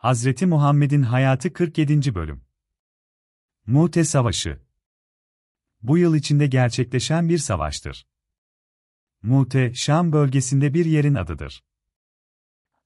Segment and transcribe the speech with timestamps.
[0.00, 2.14] Hazreti Muhammed'in hayatı 47.
[2.14, 2.44] bölüm.
[3.66, 4.60] Mute Savaşı
[5.82, 8.06] Bu yıl içinde gerçekleşen bir savaştır.
[9.22, 11.64] Mute, Şam bölgesinde bir yerin adıdır.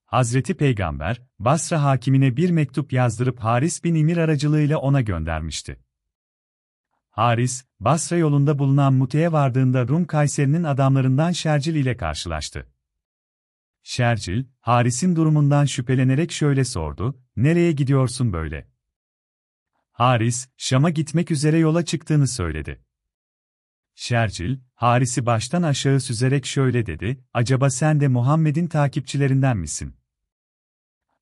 [0.05, 5.79] Hazreti Peygamber, Basra hakimine bir mektup yazdırıp Haris bin İmir aracılığıyla ona göndermişti.
[7.09, 12.74] Haris, Basra yolunda bulunan Mute'ye vardığında Rum Kayseri'nin adamlarından Şercil ile karşılaştı.
[13.87, 18.67] Şercil, Haris'in durumundan şüphelenerek şöyle sordu, nereye gidiyorsun böyle?
[19.91, 22.81] Haris, Şam'a gitmek üzere yola çıktığını söyledi.
[23.95, 29.95] Şercil, Haris'i baştan aşağı süzerek şöyle dedi, acaba sen de Muhammed'in takipçilerinden misin?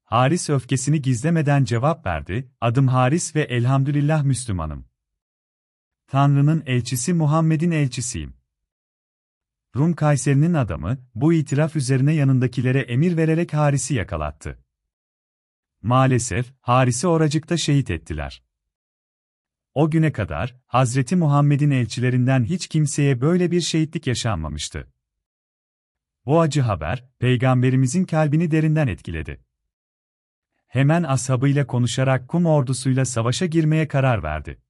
[0.04, 4.86] Haris öfkesini gizlemeden cevap verdi, adım Haris ve elhamdülillah Müslümanım.
[6.08, 8.43] Tanrı'nın elçisi Muhammed'in elçisiyim.
[9.76, 14.64] Rum Kayseri'nin adamı, bu itiraf üzerine yanındakilere emir vererek Haris'i yakalattı.
[15.82, 18.44] Maalesef, Haris'i oracıkta şehit ettiler.
[19.74, 24.94] O güne kadar, Hazreti Muhammed'in elçilerinden hiç kimseye böyle bir şehitlik yaşanmamıştı.
[26.26, 29.46] Bu acı haber, Peygamberimizin kalbini derinden etkiledi.
[30.68, 34.63] Hemen ashabıyla konuşarak Kum ordusuyla savaşa girmeye karar verdi.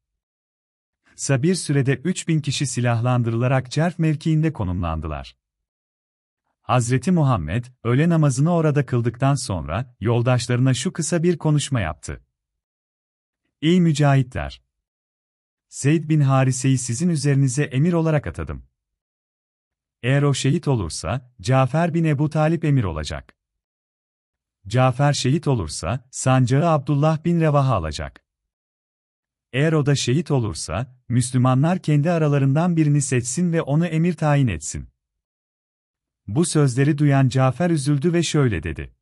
[1.16, 5.38] Kısa bir sürede 3000 kişi silahlandırılarak Cerf mevkiinde konumlandılar.
[6.62, 12.24] Hazreti Muhammed, öğle namazını orada kıldıktan sonra, yoldaşlarına şu kısa bir konuşma yaptı.
[13.62, 14.62] Ey mücahitler!
[15.70, 18.66] Zeyd bin Harise'yi sizin üzerinize emir olarak atadım.
[20.04, 23.36] Eğer o şehit olursa, Cafer bin Ebu Talip emir olacak.
[24.68, 28.24] Cafer şehit olursa, sancağı Abdullah bin Revaha alacak.
[29.54, 34.90] Eğer o da şehit olursa, Müslümanlar kendi aralarından birini seçsin ve onu emir tayin etsin.
[36.28, 38.96] Bu sözleri duyan Cafer üzüldü ve şöyle dedi.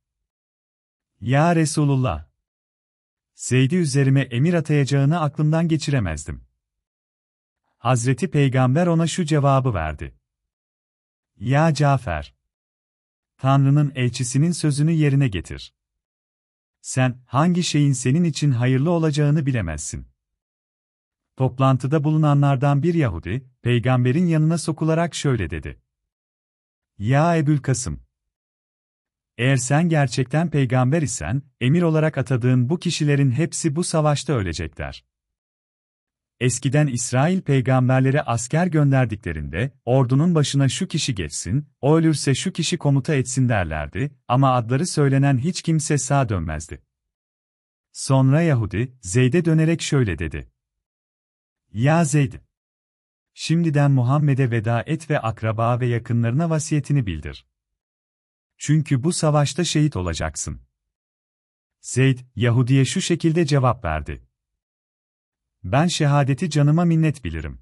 [1.21, 2.27] Ya Resulullah!
[3.35, 6.43] Zeyd'i üzerime emir atayacağını aklımdan geçiremezdim.
[7.77, 10.15] Hazreti Peygamber ona şu cevabı verdi.
[11.35, 12.35] Ya Cafer!
[13.37, 15.73] Tanrı'nın elçisinin sözünü yerine getir.
[16.81, 20.10] Sen, hangi şeyin senin için hayırlı olacağını bilemezsin.
[21.41, 25.81] Toplantıda bulunanlardan bir Yahudi, peygamberin yanına sokularak şöyle dedi.
[26.97, 28.03] Ya Ebül Kasım!
[29.37, 35.05] Eğer sen gerçekten peygamber isen, emir olarak atadığın bu kişilerin hepsi bu savaşta ölecekler.
[36.39, 43.15] Eskiden İsrail peygamberlere asker gönderdiklerinde, ordunun başına şu kişi geçsin, o ölürse şu kişi komuta
[43.15, 46.81] etsin derlerdi, ama adları söylenen hiç kimse sağ dönmezdi.
[47.91, 50.51] Sonra Yahudi, Zeyd'e dönerek şöyle dedi.
[51.73, 52.33] Ya Zeyd!
[53.33, 57.45] Şimdiden Muhammed'e veda et ve akraba ve yakınlarına vasiyetini bildir.
[58.57, 60.61] Çünkü bu savaşta şehit olacaksın.
[61.81, 64.27] Zeyd, Yahudi'ye şu şekilde cevap verdi.
[65.63, 67.61] Ben şehadeti canıma minnet bilirim.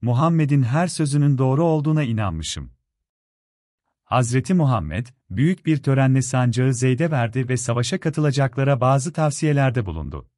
[0.00, 2.72] Muhammed'in her sözünün doğru olduğuna inanmışım.
[4.04, 10.30] Hazreti Muhammed, büyük bir törenle sancağı Zeyd'e verdi ve savaşa katılacaklara bazı tavsiyelerde bulundu.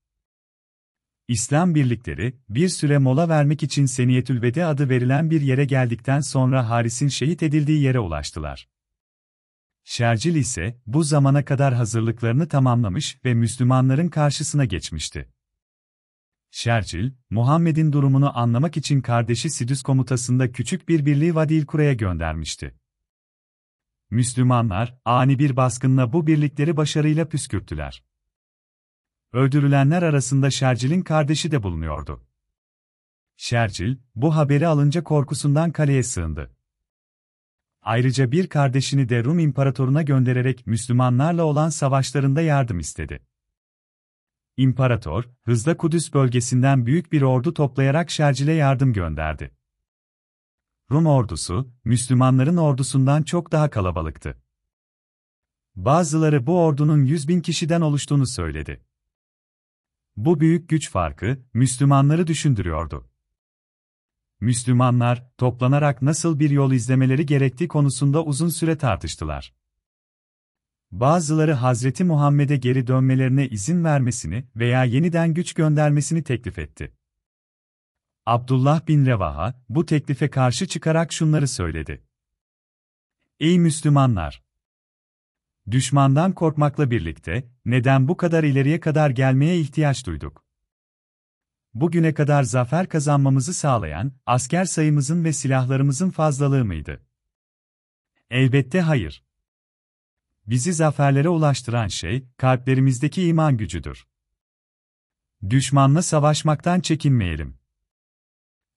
[1.28, 7.08] İslam birlikleri, bir süre mola vermek için Seniyetülvede adı verilen bir yere geldikten sonra Haris'in
[7.08, 8.68] şehit edildiği yere ulaştılar.
[9.84, 15.28] Şercil ise, bu zamana kadar hazırlıklarını tamamlamış ve Müslümanların karşısına geçmişti.
[16.50, 22.74] Şercil, Muhammed'in durumunu anlamak için kardeşi Sidüs komutasında küçük bir birliği Vadilkura'ya göndermişti.
[24.10, 28.07] Müslümanlar, ani bir baskınla bu birlikleri başarıyla püskürttüler.
[29.32, 32.26] Öldürülenler arasında Şercil'in kardeşi de bulunuyordu.
[33.36, 36.50] Şercil, bu haberi alınca korkusundan kaleye sığındı.
[37.82, 43.22] Ayrıca bir kardeşini de Rum imparatoruna göndererek Müslümanlarla olan savaşlarında yardım istedi.
[44.56, 49.54] İmparator, hızla Kudüs bölgesinden büyük bir ordu toplayarak Şercil'e yardım gönderdi.
[50.90, 54.42] Rum ordusu, Müslümanların ordusundan çok daha kalabalıktı.
[55.76, 58.84] Bazıları bu ordunun 100 bin kişiden oluştuğunu söyledi.
[60.19, 63.11] Bu büyük güç farkı, Müslümanları düşündürüyordu.
[64.41, 69.55] Müslümanlar, toplanarak nasıl bir yol izlemeleri gerektiği konusunda uzun süre tartıştılar.
[70.91, 76.93] Bazıları Hazreti Muhammed'e geri dönmelerine izin vermesini veya yeniden güç göndermesini teklif etti.
[78.26, 82.05] Abdullah bin Revaha, bu teklife karşı çıkarak şunları söyledi.
[83.41, 84.47] Ey Müslümanlar!
[85.70, 90.44] Düşmandan korkmakla birlikte, neden bu kadar ileriye kadar gelmeye ihtiyaç duyduk?
[91.75, 97.06] Bugüne kadar zafer kazanmamızı sağlayan, asker sayımızın ve silahlarımızın fazlalığı mıydı?
[98.31, 99.25] Elbette hayır.
[100.47, 104.06] bizi zaferlere ulaştıran şey, kalplerimizdeki iman gücüdür.
[105.50, 107.59] Düşmanla savaşmaktan çekinmeyelim.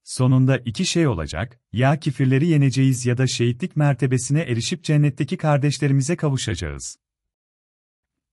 [0.04, 6.98] Sonunda iki şey olacak, ya kifirleri yeneceğiz ya da şehitlik mertebesine erişip cennetteki kardeşlerimize kavuşacağız.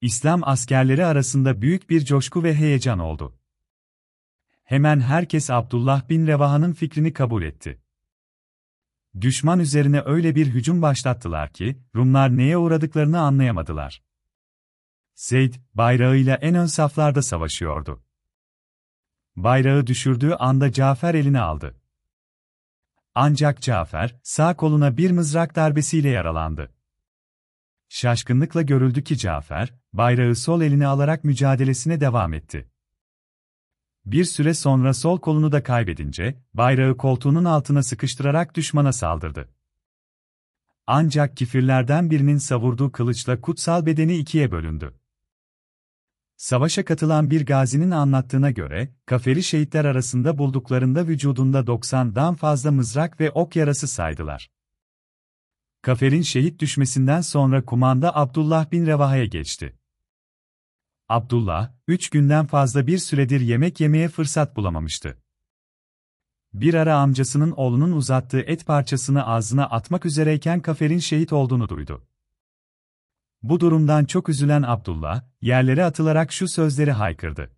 [0.01, 3.39] İslam askerleri arasında büyük bir coşku ve heyecan oldu.
[4.63, 7.81] Hemen herkes Abdullah bin Revaha'nın fikrini kabul etti.
[9.21, 14.03] Düşman üzerine öyle bir hücum başlattılar ki, Rumlar neye uğradıklarını anlayamadılar.
[15.15, 18.03] Zeyd, bayrağıyla en ön saflarda savaşıyordu.
[19.43, 21.75] Bayrağı düşürdüğü anda Cafer elini aldı.
[23.15, 26.73] Ancak Cafer, sağ koluna bir mızrak darbesiyle yaralandı.
[27.89, 32.71] Şaşkınlıkla görüldü ki Cafer, bayrağı sol eline alarak mücadelesine devam etti.
[34.05, 39.49] Bir süre sonra sol kolunu da kaybedince, bayrağı koltuğunun altına sıkıştırarak düşmana saldırdı.
[40.87, 44.99] Ancak kifirlerden birinin savurduğu kılıçla kutsal bedeni ikiye bölündü.
[46.39, 53.31] Savaşa katılan bir gazinin anlattığına göre, kaferi şehitler arasında bulduklarında vücudunda 90'dan fazla mızrak ve
[53.31, 54.49] ok yarası saydılar.
[55.81, 59.79] Kafer'in şehit düşmesinden sonra kumanda Abdullah bin Revaha'ya geçti.
[61.09, 65.17] Abdullah, üç günden fazla bir süredir yemek yemeye fırsat bulamamıştı.
[66.53, 72.05] Bir ara amcasının oğlunun uzattığı et parçasını ağzına atmak üzereyken Kafer'in şehit olduğunu duydu.
[73.43, 77.51] Bu durumdan çok üzülen Abdullah, yerlere atılarak şu sözleri haykırdı.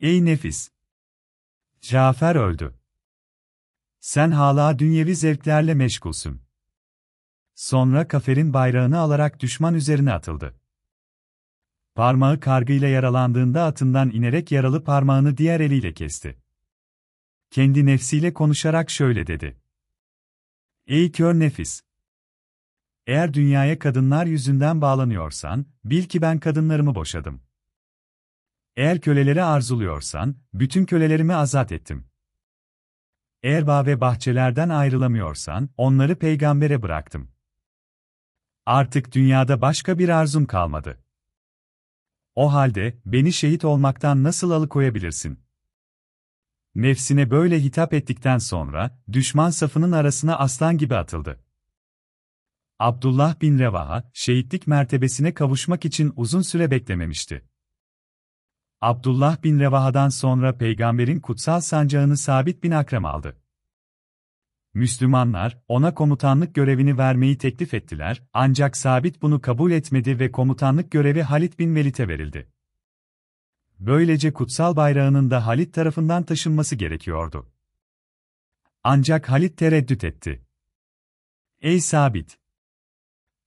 [0.00, 0.70] Ey nefis!
[1.80, 2.74] Cafer öldü.
[4.00, 6.42] Sen hala dünyevi zevklerle meşgulsün.
[7.54, 10.60] Sonra kaferin bayrağını alarak düşman üzerine atıldı.
[11.94, 16.38] Parmağı kargıyla yaralandığında atından inerek yaralı parmağını diğer eliyle kesti.
[17.50, 19.60] Kendi nefsiyle konuşarak şöyle dedi.
[20.86, 21.87] Ey kör nefis!
[23.08, 27.42] Eğer dünyaya kadınlar yüzünden bağlanıyorsan, bil ki ben kadınlarımı boşadım.
[28.76, 32.06] Eğer köleleri arzuluyorsan, bütün kölelerimi azat ettim.
[33.42, 37.30] Eğer bağ ve bahçelerden ayrılamıyorsan, onları peygambere bıraktım.
[38.66, 40.98] Artık dünyada başka bir arzum kalmadı.
[42.34, 45.40] O halde, beni şehit olmaktan nasıl alıkoyabilirsin?
[46.74, 51.47] Nefsine böyle hitap ettikten sonra, düşman safının arasına aslan gibi atıldı.
[52.78, 57.44] Abdullah bin Revaha, şehitlik mertebesine kavuşmak için uzun süre beklememişti.
[58.80, 63.36] Abdullah bin Revaha'dan sonra peygamberin kutsal sancağını Sabit bin Akrem aldı.
[64.74, 71.22] Müslümanlar, ona komutanlık görevini vermeyi teklif ettiler, ancak Sabit bunu kabul etmedi ve komutanlık görevi
[71.22, 72.52] Halid bin Velid'e verildi.
[73.78, 77.52] Böylece kutsal bayrağının da Halid tarafından taşınması gerekiyordu.
[78.84, 80.46] Ancak Halid tereddüt etti.
[81.60, 82.37] Ey Sabit!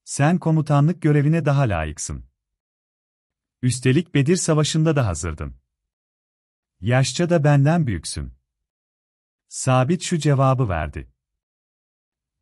[0.04, 2.24] Sen komutanlık görevine daha layıksın.
[3.62, 5.54] Üstelik Bedir Savaşı'nda da hazırdın.
[6.80, 8.34] Yaşça da benden büyüksün.
[9.48, 11.08] Sabit şu cevabı verdi.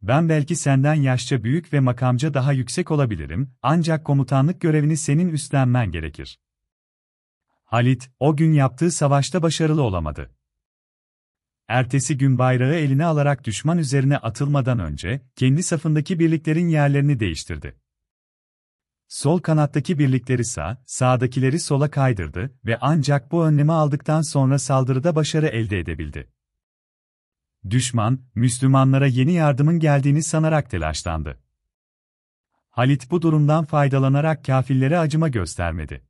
[0.02, 5.90] Ben belki senden yaşça büyük ve makamca daha yüksek olabilirim, ancak komutanlık görevini senin üstlenmen
[5.90, 6.40] gerekir.
[7.64, 10.34] Halit, o gün yaptığı savaşta başarılı olamadı.
[11.70, 17.76] Ertesi gün bayrağı eline alarak düşman üzerine atılmadan önce, kendi safındaki birliklerin yerlerini değiştirdi.
[19.08, 25.46] Sol kanattaki birlikleri sağ, sağdakileri sola kaydırdı ve ancak bu önlemi aldıktan sonra saldırıda başarı
[25.46, 26.32] elde edebildi.
[27.70, 31.40] Düşman, Müslümanlara yeni yardımın geldiğini sanarak telaşlandı.
[32.70, 36.09] Halit bu durumdan faydalanarak kafirlere acıma göstermedi.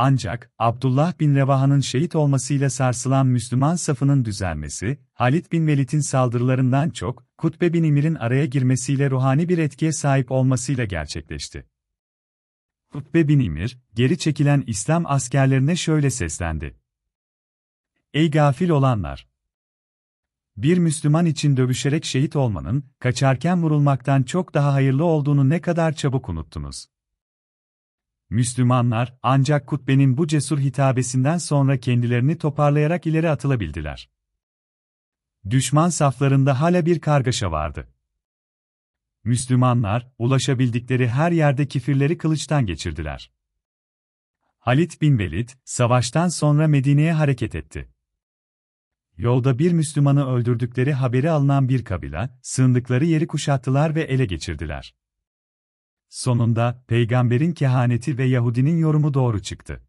[0.00, 7.26] Ancak, Abdullah bin Revaha'nın şehit olmasıyla sarsılan Müslüman safının düzelmesi, Halit bin Velid'in saldırılarından çok,
[7.38, 11.66] Kutbe bin İmir'in araya girmesiyle ruhani bir etkiye sahip olmasıyla gerçekleşti.
[12.92, 16.76] Kutbe bin İmir, geri çekilen İslam askerlerine şöyle seslendi.
[18.14, 19.28] Ey gafil olanlar!
[20.56, 26.28] Bir Müslüman için dövüşerek şehit olmanın, kaçarken vurulmaktan çok daha hayırlı olduğunu ne kadar çabuk
[26.28, 26.86] unuttunuz.
[28.30, 34.10] Müslümanlar, ancak kutbenin bu cesur hitabesinden sonra kendilerini toparlayarak ileri atılabildiler.
[35.50, 37.88] Düşman saflarında hala bir kargaşa vardı.
[39.24, 43.32] Müslümanlar, ulaşabildikleri her yerde kifirleri kılıçtan geçirdiler.
[44.58, 47.88] Halit bin Velid, savaştan sonra Medine'ye hareket etti.
[49.16, 54.94] Yolda bir Müslümanı öldürdükleri haberi alınan bir kabila, sığındıkları yeri kuşattılar ve ele geçirdiler.
[56.08, 59.82] Sonunda, peygamberin kehaneti ve Yahudinin yorumu doğru çıktı.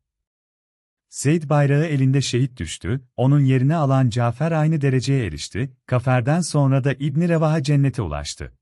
[1.10, 6.94] Zeyd bayrağı elinde şehit düştü, onun yerine alan Cafer aynı dereceye erişti, Kafer'den sonra da
[6.94, 8.54] İbni Revaha cennete ulaştı.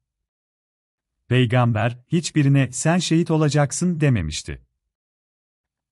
[1.27, 4.61] Peygamber, hiçbirine sen şehit olacaksın dememişti.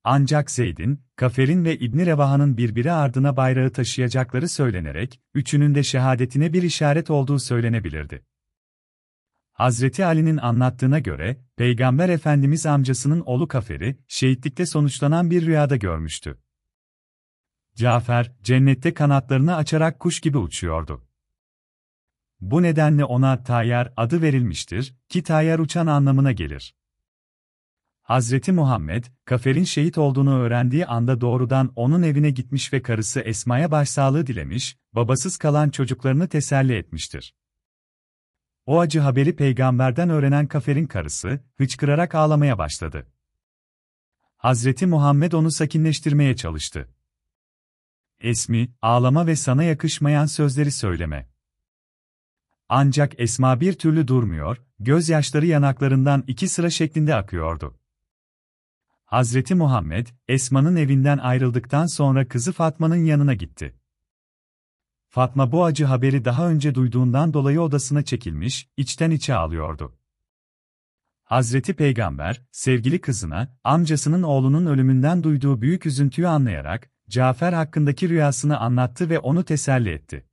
[0.03, 6.63] Ancak Zeyd'in, Kafer'in ve İbni Revaha'nın birbiri ardına bayrağı taşıyacakları söylenerek, üçünün de şehadetine bir
[6.63, 8.25] işaret olduğu söylenebilirdi.
[9.55, 16.37] Hazreti Ali'nin anlattığına göre, Peygamber Efendimiz amcasının oğlu Kafer'i, şehitlikte sonuçlanan bir rüyada görmüştü.
[17.75, 21.07] Cafer, cennette kanatlarını açarak kuş gibi uçuyordu.
[22.41, 26.75] Bu nedenle ona Tayyar adı verilmiştir, ki Tayyar uçan anlamına gelir.
[28.01, 34.27] Hazreti Muhammed, Kafer'in şehit olduğunu öğrendiği anda doğrudan onun evine gitmiş ve karısı Esma'ya başsağlığı
[34.27, 37.33] dilemiş, babasız kalan çocuklarını teselli etmiştir.
[38.65, 43.07] O acı haberi peygamberden öğrenen Kafer'in karısı, hıçkırarak ağlamaya başladı.
[44.37, 46.89] Hazreti Muhammed onu sakinleştirmeye çalıştı.
[48.19, 51.29] Esmi, ağlama ve sana yakışmayan sözleri söyleme.
[52.69, 57.79] Ancak Esma bir türlü durmuyor, gözyaşları yanaklarından iki sıra şeklinde akıyordu.
[59.05, 63.75] Hazreti Muhammed, Esma'nın evinden ayrıldıktan sonra kızı Fatma'nın yanına gitti.
[65.15, 69.97] Fatma bu acı haberi daha önce duyduğundan dolayı odasına çekilmiş, içten içe ağlıyordu.
[71.23, 79.09] Hazreti Peygamber, sevgili kızına, amcasının oğlunun ölümünden duyduğu büyük üzüntüyü anlayarak, Cafer hakkındaki rüyasını anlattı
[79.09, 80.25] ve onu teselli etti.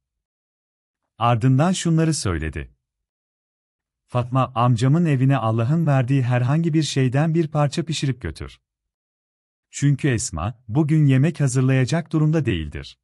[1.19, 2.75] Ardından şunları söyledi.
[4.07, 8.61] Fatma, amcamın evine Allah'ın verdiği herhangi bir şeyden bir parça pişirip götür.
[9.71, 12.99] Çünkü Esma, bugün yemek hazırlayacak durumda değildir.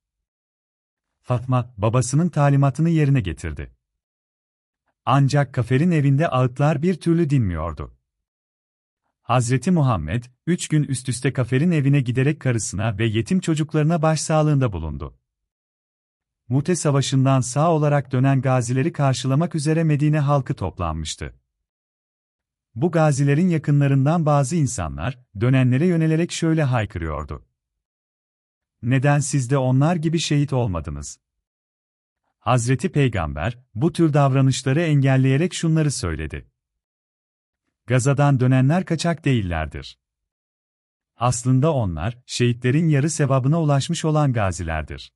[1.20, 3.72] Fatma, babasının talimatını yerine getirdi.
[5.04, 7.94] Ancak Kafer'in evinde ağıtlar bir türlü dinmiyordu.
[9.22, 15.18] Hazreti Muhammed, üç gün üst üste Kafer'in evine giderek karısına ve yetim çocuklarına başsağlığında bulundu.
[16.48, 21.34] Mute Savaşı'ndan sağ olarak dönen gazileri karşılamak üzere Medine halkı toplanmıştı.
[22.74, 27.46] Bu gazilerin yakınlarından bazı insanlar, dönenlere yönelerek şöyle haykırıyordu.
[28.82, 31.20] Neden siz de onlar gibi şehit olmadınız?
[32.38, 36.50] Hazreti Peygamber, bu tür davranışları engelleyerek şunları söyledi.
[37.86, 39.98] Gazadan dönenler kaçak değillerdir.
[41.16, 45.12] Aslında onlar, şehitlerin yarı sevabına ulaşmış olan gazilerdir.